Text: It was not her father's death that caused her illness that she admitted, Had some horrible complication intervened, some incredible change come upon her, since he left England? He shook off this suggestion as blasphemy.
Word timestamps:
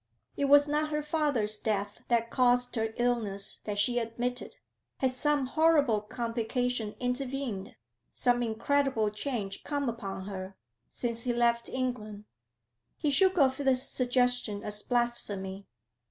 It 0.35 0.45
was 0.45 0.67
not 0.67 0.89
her 0.89 1.03
father's 1.03 1.59
death 1.59 2.01
that 2.07 2.31
caused 2.31 2.75
her 2.75 2.91
illness 2.97 3.57
that 3.65 3.77
she 3.77 3.99
admitted, 3.99 4.55
Had 4.97 5.11
some 5.11 5.45
horrible 5.45 6.01
complication 6.01 6.95
intervened, 6.99 7.75
some 8.11 8.41
incredible 8.41 9.11
change 9.11 9.63
come 9.63 9.87
upon 9.87 10.25
her, 10.25 10.57
since 10.89 11.21
he 11.21 11.33
left 11.33 11.69
England? 11.69 12.25
He 12.97 13.11
shook 13.11 13.37
off 13.37 13.57
this 13.59 13.87
suggestion 13.87 14.63
as 14.63 14.81
blasphemy. 14.81 15.67